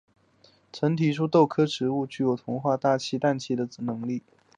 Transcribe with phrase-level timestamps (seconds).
[0.73, 4.23] 曾提出豆科植物具有同化大气氮气的能力。